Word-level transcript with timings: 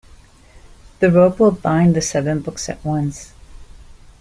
The 0.99 1.11
rope 1.11 1.39
will 1.39 1.51
bind 1.51 1.95
the 1.95 2.01
seven 2.01 2.39
books 2.39 2.69
at 2.69 2.83
once. 2.83 3.33